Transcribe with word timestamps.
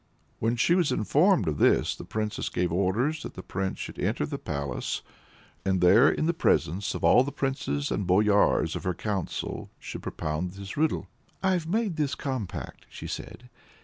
When 0.39 0.55
she 0.55 0.73
was 0.73 0.91
informed 0.91 1.47
of 1.47 1.59
this, 1.59 1.95
the 1.95 2.05
Princess 2.05 2.49
gave 2.49 2.71
orders 2.73 3.21
that 3.21 3.35
the 3.35 3.43
Prince 3.43 3.77
should 3.77 3.99
enter 3.99 4.25
the 4.25 4.39
palace, 4.39 5.03
and 5.63 5.79
there 5.79 6.09
in 6.09 6.25
the 6.25 6.33
presence 6.33 6.95
of 6.95 7.03
all 7.03 7.23
the 7.23 7.31
princes 7.31 7.91
and 7.91 8.07
boyars 8.07 8.75
of 8.75 8.83
her 8.83 8.95
council 8.95 9.69
should 9.77 10.01
propound 10.01 10.55
his 10.55 10.75
riddle. 10.75 11.05
"I've 11.43 11.67
made 11.67 11.97
this 11.97 12.15
compact," 12.15 12.87
she 12.89 13.05
said. 13.05 13.47